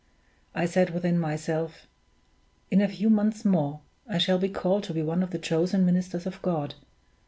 [0.55, 1.85] I said within myself,
[2.71, 5.85] 'In a few months more I shall be called to be one of the chosen
[5.85, 6.73] ministers of God.